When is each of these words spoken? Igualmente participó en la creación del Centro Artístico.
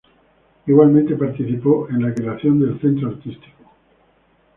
Igualmente 0.65 1.15
participó 1.15 1.87
en 1.91 2.01
la 2.01 2.11
creación 2.11 2.59
del 2.59 2.81
Centro 2.81 3.09
Artístico. 3.09 3.69